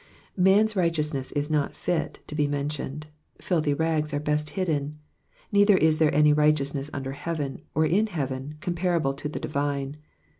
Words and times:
Man's 0.35 0.75
righteousness 0.75 1.31
is 1.33 1.51
not 1.51 1.77
lit 1.87 2.21
to 2.25 2.33
be 2.33 2.47
mentioned— 2.47 3.05
filthy 3.39 3.75
rags 3.75 4.15
are 4.15 4.19
best 4.19 4.49
hidden; 4.57 4.97
neither 5.51 5.77
is 5.77 5.99
there 5.99 6.11
any 6.11 6.33
righteousness 6.33 6.89
under 6.91 7.11
heaven, 7.11 7.61
or 7.75 7.85
in 7.85 8.07
heaven, 8.07 8.55
com 8.61 8.73
parable 8.73 9.13
to 9.15 9.29
the 9.29 9.39
divine. 9.39 9.97